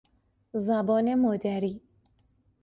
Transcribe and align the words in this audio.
زبان 0.53 1.13
مادری 1.15 1.81